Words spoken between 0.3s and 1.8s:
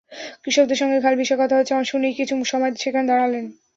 কৃষকদের সঙ্গে খাল বিষয়ে কথা হচ্ছে